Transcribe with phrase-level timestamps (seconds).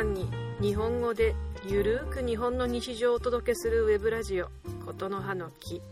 [0.00, 0.30] さんに
[0.62, 1.34] 日本語で
[1.66, 4.48] ゆるーく日本の日常をお届けするウェブラジオ
[4.82, 5.82] 「ことの葉の木」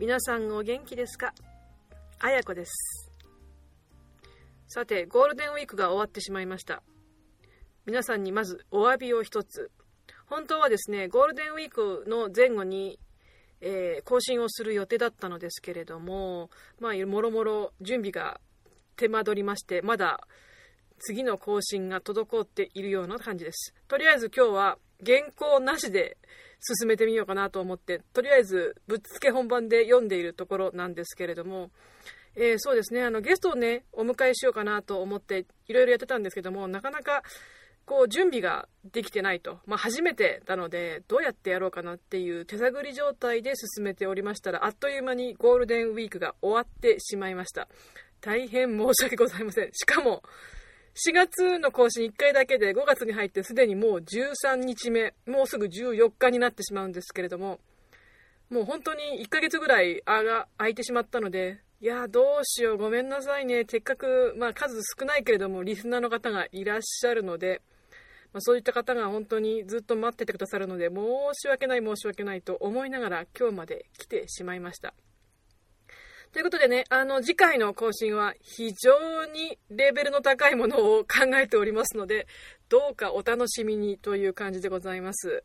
[0.00, 1.34] 皆さんお元気ですか？
[2.20, 3.12] あやこです。
[4.68, 6.82] さてゴールデンウィークが終わってしまいました。
[7.84, 9.70] 皆さんにまずお詫びを一つ。
[10.24, 12.98] 本当はですねゴールデンウィークの前後に
[13.60, 16.48] えー、更新をする予定だったのですけれども、
[16.80, 18.40] まあ、もろもろ準備が
[18.96, 20.26] 手間取りまして、まだ
[20.98, 23.74] 次の更新が滞っているような感じです。
[23.88, 26.16] とりあえず今日は原稿なしで
[26.60, 31.70] 進めてみようかなと思って、とりあえずぶっつけ本番で読んでいるところなんですけれども、
[32.36, 37.22] えー、そうですね、あのゲストをね、お迎えしようかなと思っていろいろやってたんですけども、なかなか
[37.84, 47.68] こう準備ができてないと、まあ、初めてなのでどうやってやろうかなっていう手探り状態で進めておりましたらあっという間にゴールデンウィークが終わってしまいました。
[48.22, 49.68] 大変申し訳ございません。
[49.72, 50.22] しかも
[50.94, 57.58] 4月の更新1回だけで5月に入ってすでにもう13日目もうすぐ14日になってしまうんですけれども
[58.48, 67.60] もう本当に1ヶ月ぐらいあが空いてしまったのでいやどうしようごめんなさいねせっかく、まあ、数少ないけれどもリスナーの方がいらっしゃるので
[68.32, 70.96] まあ、そういった方が本当にずっと待っててくださるので申
[71.34, 74.92] し訳ない申し訳ないと思いながら今日まで来てしまいました。
[76.34, 82.26] ということでね、あの、次回の更新は非常にレベルの高いものを考えておりますので、
[82.68, 85.44] どうかお楽しみにという感じでございます。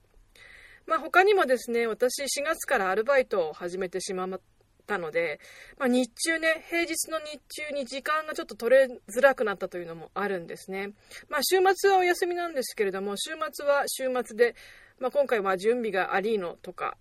[0.87, 4.41] まあ他にもですね、私4月からアルバイトを始めてしまっ
[4.87, 5.39] たので、
[5.77, 10.93] まあ、日中ね、平日の日中に時間がちょっと取れづらくなったというのもあるんですね。
[11.29, 14.55] まあ、週末はお休みなんですけれども、週末は週末で、
[14.97, 16.97] まあ、今回は準備がありのとか、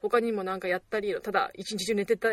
[0.00, 2.28] 他にもなんかやったりただ一日中寝てた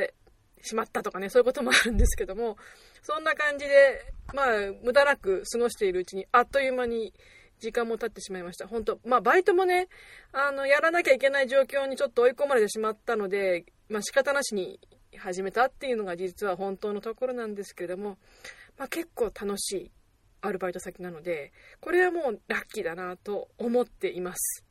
[0.61, 2.57] しまったとかね、そういうこともあるんですけども、
[3.01, 4.47] そんな感じで、まあ、
[4.83, 7.13] 無駄なく過ごしているうちに、あっという間に
[7.59, 8.67] 時間も経ってしまいました。
[8.67, 9.87] 本当まあ、バイトもね、
[10.31, 14.79] あの、やらなきゃいけない状況にちょっと追い込まれてしまったので、まあ、仕方なしに
[15.17, 18.17] 始めたっていうのが実は本当のところなんですけれども、
[18.77, 19.91] まあ、結構楽しい
[20.41, 24.64] アルバイト先なのでこれはもうラッキーだなと思っています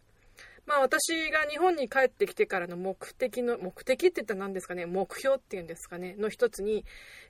[0.66, 6.84] まあ私が日本に帰ってきてからの目的の目的って言ったら何ですかね目標っていうんですかねの一つに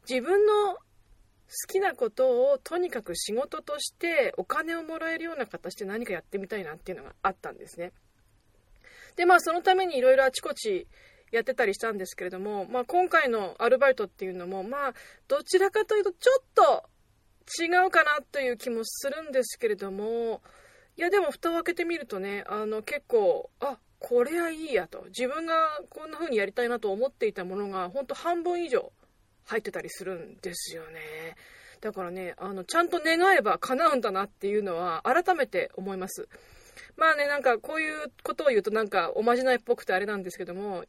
[0.08, 0.78] 自分の好
[1.68, 7.92] きなことをとにかく仕事としてお金をもらえるような形で何かやってみたいなっていうのがあったんですね。
[9.16, 10.86] でまあそのためにいろいろあちこち
[11.30, 14.94] やってたりしたんですけれども、まあ、今回のアルバイトっていうのも、まあ、
[15.26, 16.84] どちらかというとちょっと
[17.60, 20.42] 違うかなという気もするんですけれども、
[20.96, 25.04] いや、でも蓋を開けてみるとね、あの、結構、あ、これはいいやと。
[25.06, 28.92] 自分がこんな風にやりたいなと思っていたものが、ほんと半分以上
[29.46, 31.36] 入ってたりするんですよね。
[31.80, 36.28] だからね、あの、ちゃんと願えば叶うんだなっていうのは、改めて思います。
[36.96, 40.84] まあね、なんかこういうことを言うとなんかおまじないっぽくてあれなんですけども、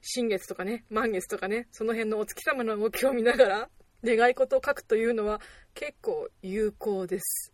[0.00, 3.68] 新月とかね、満月とかね、その辺のお月様の動きを見ながら、
[4.04, 5.40] 願い事を書くというのは
[5.74, 7.52] 結構有効です。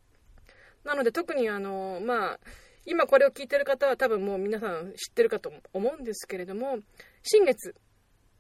[0.85, 2.41] なので特にあの、まあ、
[2.87, 6.79] 今これを聞いてる方は多分もう皆さん知ってるかと思うんですけれども、
[7.23, 7.75] 新月、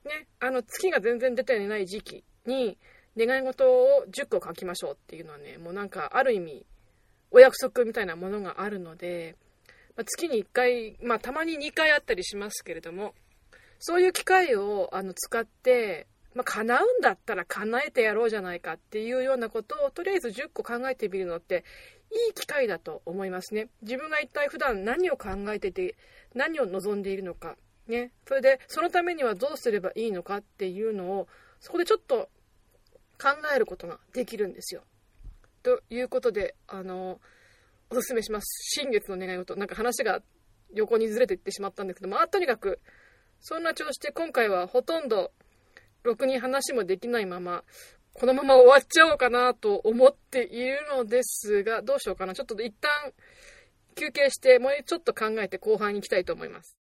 [0.05, 2.77] ね、あの月が全然出てない時期に
[3.17, 6.67] 願い事を10個書きましょうっていうのはね、もうなんかある意味
[7.31, 9.37] お約束みたいなものがあるので、
[9.97, 13.15] まあ、月に1回、まあたまに2回あったりしますけれども、
[13.79, 21.65] そういう機会をあの使って、まあ、叶うんだったら叶えてやろうじゃないかっていうようなことをとりあえず10個考えてみるのって
[22.11, 23.69] いい機会だと思いますね。
[23.83, 25.97] 自分が一体普段何を考えてて
[26.35, 27.57] 何を望んでいるのか。
[27.87, 28.13] ね。
[28.27, 31.29] それでそのためにはどうすればいいのかっていうのを
[31.61, 32.29] そこでちょっと
[33.21, 34.83] 考えることができるんですよ。
[35.63, 37.21] ということで、あの、
[37.91, 38.45] おすすめします。
[38.81, 39.57] 新月の願い事。
[39.57, 40.21] なんか話が
[40.75, 42.81] 横にずれていってしまったんですけども、あとにかく
[43.41, 45.33] そんな調子で今回はほとんど
[46.05, 47.65] ろくに話もできないまま、
[48.13, 52.35] このまま終わっちゃおうかなと思っているのですが、どうしようかな。
[52.35, 52.91] ちょっと一旦
[53.97, 56.77] 休憩して、もうちょっと考えて後半に行きたいと思います。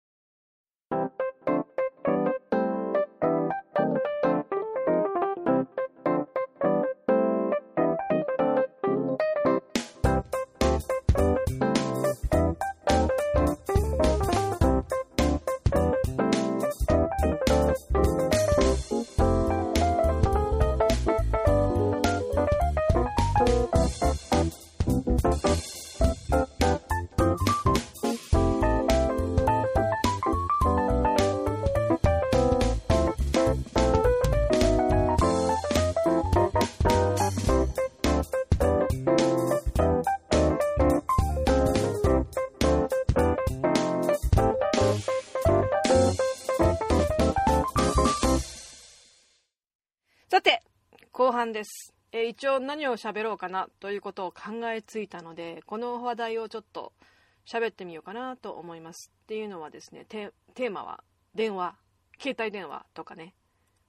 [51.42, 51.92] 半です。
[52.12, 56.94] え、一応何を喋ろうかなということを考えついたので、この話題をちょっと
[57.52, 59.12] 喋ってみようかなと思います。
[59.24, 61.04] っていうのはですね、テーマは
[61.34, 61.76] 電話、
[62.20, 63.34] 携帯電話とかね、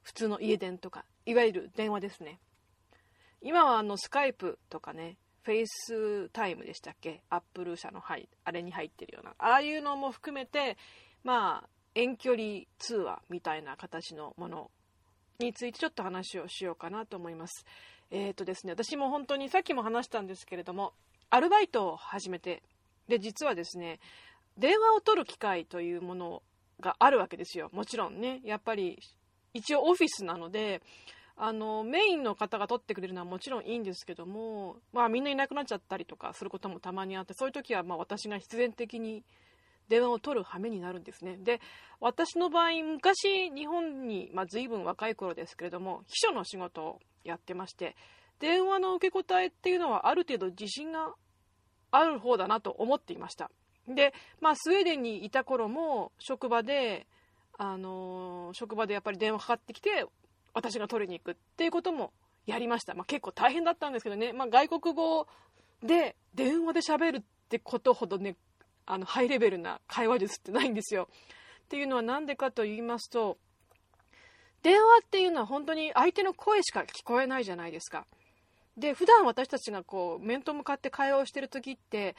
[0.01, 2.41] 普通の家電とか、いわゆる電話ですね。
[3.43, 7.23] 今はあのスカイプとかね、フェイスタイムでしたっけ？
[7.29, 10.79] アップル社の、はい、あれに入ってるような、ああいうのも含めて、
[11.23, 14.71] まあ、遠距離通話みたいな形のもの
[15.39, 17.65] についてちょっと話をしようかなと思います。
[18.11, 20.93] えっ、ー、とですね、私も本当にさっきも話したんですけれども、
[21.31, 22.63] アルバイトを始めて、
[23.09, 24.01] で、実はですね、
[24.59, 26.43] 電話を取る機会というもの
[26.81, 27.71] があるわけですよ。
[27.73, 28.99] もちろんね、やっぱり
[29.55, 30.83] 一応オフィスなので、
[31.37, 39.25] あのメインの方が取ってくれるのはもちろんいいんですけども、まあ、みんないなくなっちゃったりとかすることもたまにあってそういう時はま私が必然的に
[39.93, 41.37] 電話を取る羽目になるんですね。
[41.37, 41.61] で、
[42.01, 47.95] 私の場合、昔日本に、まあ、随分若い頃ですけれども、秘書の仕事をやってまして、
[48.39, 51.13] 電話の受け答えっていうのはある程度自信が
[51.91, 53.51] ある方だなと思っていました。
[53.87, 57.07] で、まあ、スウェーデンにいた頃も、職場で、
[57.59, 60.07] あのー、職場でやっぱり電話かかってきて、
[60.55, 62.15] 私が取りに行くっていうことも
[62.47, 62.95] やりました。
[62.95, 65.27] まあ、結構大変だったんですけどね、まあ、外国語
[65.83, 68.37] で電話で喋るってことほどね、
[68.87, 71.09] あのハイレベルな会話術ってないんですよ。
[71.65, 73.39] っていうのは何でかと言いますと
[74.63, 78.07] 電話っていうのは本当に相手の声しか聞こえないじゃないですか。
[78.77, 82.17] で普段私たちがこう面と向かって会話をしてる時って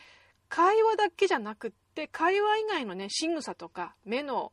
[0.50, 4.52] 会話だけじゃなくって会話以外のね仕草とか目の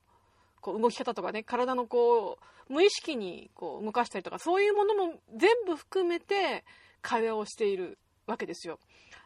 [0.61, 6.65] こう動き方とかね体のこう無意識にこう動かしたりとかそういうものも全部含めて
[7.03, 8.79] 会話をしているわけですよ。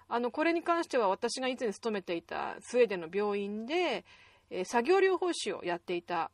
[0.09, 4.05] あのこれに関しては私が以前勤めていたスウェーデンの病院で、
[4.51, 6.31] えー、作業療法士をやっていた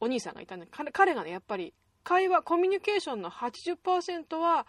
[0.00, 1.74] お兄さんがいたんで彼がねやっぱり
[2.04, 4.66] 会話コミュニケーションの80%は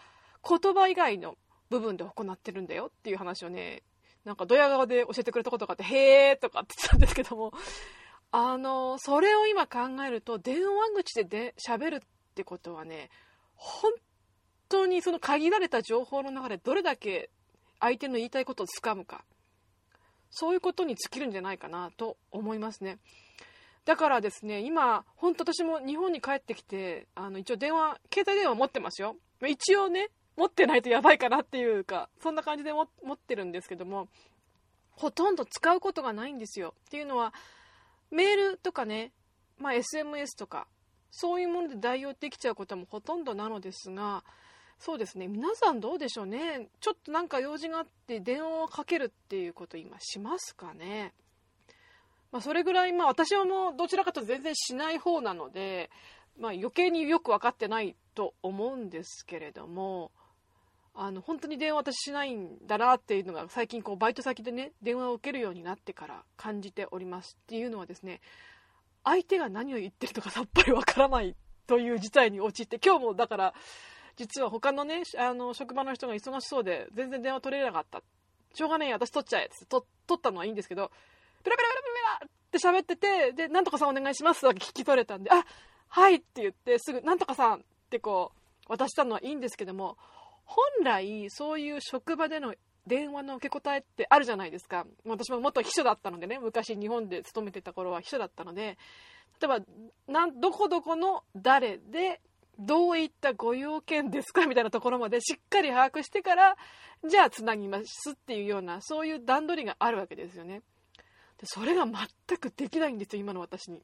[0.47, 1.37] 言葉以外の
[1.69, 3.83] 部分で行ってるんだよっていう話をね
[4.25, 7.53] なんかドヤ顔で教えてくれたことがあって「へえ」とかって言ってたんですけども
[8.31, 11.99] あのそれを今考えると電話口でで喋るっ
[12.35, 13.09] てことはね
[13.55, 13.91] 本
[14.67, 17.29] 当にその限られた情報の中でどれだけ
[17.79, 19.23] 相手の言いたいことをつかむか。
[20.31, 22.99] そういうことに尽きるんじゃないかなと思いますね。
[23.85, 29.15] だからですね今本当私も日本に帰ってきてあの一応電話携帯電話持ってますよ。
[29.47, 34.07] 一応ね持ってないとやばいかなっていうかそんな感じで持ってるんですけども
[34.91, 36.75] ほとんど使うことがないんですよ。
[36.87, 37.33] っていうのは
[38.11, 39.11] メールとかね、
[39.57, 40.67] まあ、SMS とか
[41.11, 44.23] そういうもので代用できちゃうこともほとんどなのですが
[44.79, 45.27] そうですね。
[45.27, 46.69] 皆さんどうでしょうね。
[46.79, 51.13] ちょっとなんか用事があって電話をかけるっていうこと今しますかね。
[52.31, 55.89] まあ、それぐらい、まあ、私はもうどちらかと全然しない方なので、
[56.39, 60.11] まあ、余計によく分かってないと思うんですけれども
[60.93, 68.21] あの本当に電話私しないんだなっていうのが最近こうバイト先でね電話を受けるようになってから感じておりますっていうのはですね
[69.03, 71.35] 相手が何を言ってるのかさっぱりわからない
[71.67, 73.53] という事態に陥って今日もだから
[74.19, 78.03] 実は他のね、あの、職場の人が忙しそうで、全然電話取れなかった。
[78.53, 79.45] しょうがねえ、私取っちゃえ。
[79.45, 79.83] って取
[80.13, 80.91] ったのはいいんですけど、
[81.41, 85.45] ペラペラペラペラペラって喋ってて、で、なんとかさんお願いしますだけ聞き取れたんで、あ、
[85.87, 88.33] はいって言って、すぐ、なんとかさんってこ
[88.67, 89.97] う、渡したのはいいんですけども、
[90.43, 92.53] 本来、そういう職場での
[92.87, 94.85] 電話の受け答えってあるじゃないですか。
[95.05, 98.77] 私も元秘書だったのでね、昔日本で勤めてた頃は秘書だったので、
[99.41, 99.59] 例えば、
[100.07, 102.19] な、どこどこの誰で
[102.59, 106.57] どういったご用件ですかみたいなところまでしっかり把握してから
[107.07, 110.61] じゃあつなぎますっていうようなそういう段取りがあるわけですよね。
[111.37, 113.81] でそれが全くできないんですよ今の私に。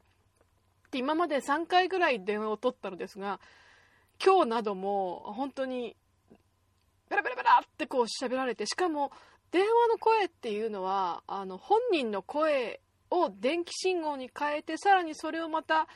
[0.90, 3.40] で今まで3回ぐらい電話を取ったのですが
[4.22, 5.96] 今日なども本当に
[7.08, 9.10] ベラベラベラってこう喋られてしかも
[9.52, 12.80] 電話の声っていうのはあの本人の声
[13.10, 15.86] を電気信号に変えてさらにそれをまた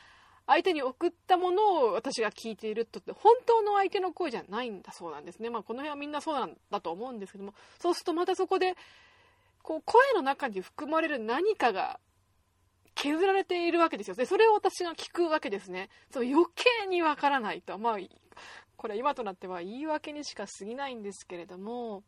[0.50, 5.49] 相手に送ったものを私が聞いているとって本当の相手の声じゃないんだそうなんですね。
[5.49, 8.75] まあ、この辺はみんなそうなんだと思うんですけどもそうするとまたそこで
[9.62, 12.00] こう声の中に含まれる何かが
[12.97, 14.16] 削られているわけですよ。
[14.16, 15.88] でそれを私が聞くわけですね。
[16.11, 17.78] そう余計にわからないと。
[17.78, 17.99] まあ
[18.76, 22.02] これ今となっては言い訳にしか過ぎないんですけれども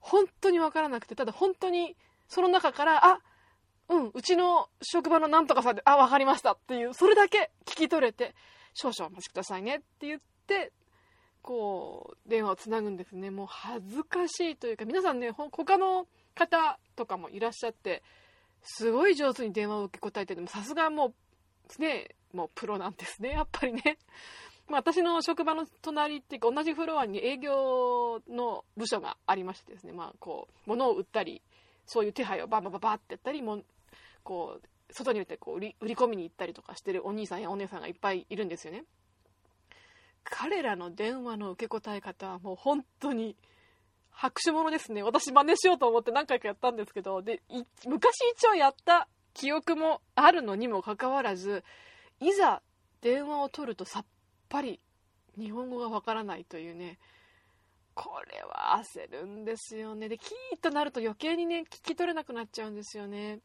[0.00, 1.96] 本当にわからなくてただ本当に
[2.28, 3.20] その中からあ
[3.92, 8.34] うん、うちの職場のなんとかさんで、あ、わかりましたっていう、それだけ聞き取れて、
[8.74, 10.72] 少々お待ちくださいねって言って、
[11.42, 13.30] こう、電話をつなぐんですね。
[13.30, 18.02] もう恥ずかしいというか、皆さんね、他の方とかもいらっしゃって、
[18.62, 21.12] すごい上手に電話を受け答えて、でもさすがも
[21.78, 23.98] う、ね、もうプロなんですね、 やっぱりね。
[24.68, 31.42] まあ、私の職場の隣っていうか同じフロアに営業の部署がありましてですね、まあ、こう物を売ったり
[31.84, 33.62] そういう手配をバンバンバンバンってやったりも
[34.22, 38.84] こう外に出てこう売り込みに行ったりとかしてるお兄さんやお姉さんがいっぱいいるんですよね。
[40.24, 43.36] 彼らの電話の受け答え方はもう本当に
[44.10, 45.02] 拍手物ですね。
[45.02, 47.42] 私真似しようと思って何回かやったんですけどで
[47.86, 51.64] 昔一応やった記憶もあるのにもかかわらず
[52.20, 52.62] いざ
[53.00, 54.04] 電話を取るとさっ
[54.48, 54.80] ぱり
[55.38, 56.98] 日本語がわからないというね
[57.94, 60.08] これは焦るんですよね。
[60.08, 63.40] でキーッとなると余計にね聞き取れなくなっちゃうんですよね。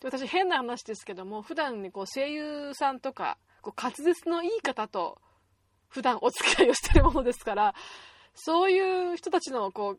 [0.00, 5.18] で私変な話ですけども普段ねこう声優さんとかこう滑舌のいい方と
[5.88, 7.74] 普段お付き合いをしてるものですから
[8.34, 9.98] そういう人たちのこう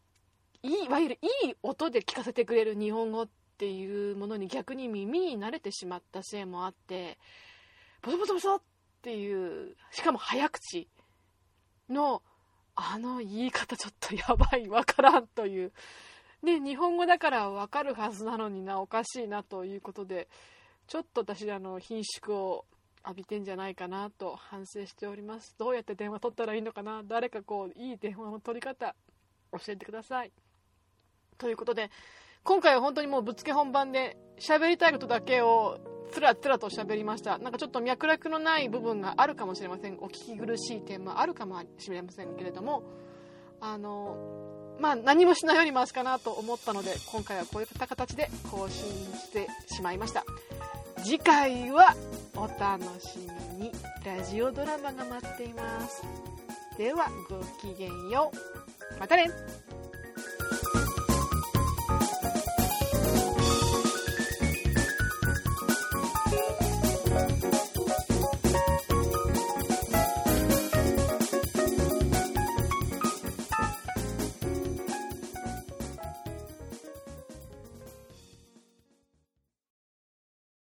[0.64, 7.18] いいいわゆるいい音で聞かせてくれる日本語っていうものに逆に耳に慣れてしまったせいもあって
[8.02, 8.62] ボソボソボソっ
[9.02, 10.88] ていうしかも早口
[11.90, 12.22] の
[12.76, 15.74] あの言い方ちょっとやばいわからんという
[16.44, 20.28] ね日本語だからわかるはずなのになおかしいなということで
[20.88, 22.66] ちょっと私あの貧縮を
[23.06, 25.56] 浴びてんじゃないかなと反省しております。
[25.58, 27.02] どうやって電話取ったらいいのかな？
[27.04, 28.96] 誰かこういい電話の取り方
[29.54, 30.32] 教えてください。
[31.38, 31.90] ということで
[32.44, 35.80] 今回は本当にもうぶっつけ本番で喋りたいことだけを
[36.12, 37.38] つらつらと喋りました。
[37.38, 39.98] なんかちょっと脈絡のない部分があるかもしれません。
[40.02, 42.84] お聞き苦しい点もあるかもしれませんけれども
[43.62, 44.49] あの
[44.80, 50.26] まあ何もしないようにマシかなと思ったので今回はこういった形で更新してしまいました。
[51.04, 51.96] 次回は
[52.36, 53.20] お楽し
[53.58, 53.72] みに。
[54.06, 56.04] ラジオドラマが待っています。
[56.78, 58.32] ではごきげんよ
[58.96, 59.00] う。
[59.00, 59.30] またね。